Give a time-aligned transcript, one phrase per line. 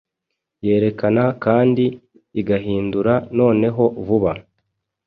[0.65, 1.85] yerekana kandi
[2.41, 4.31] igahindura Noneho vuba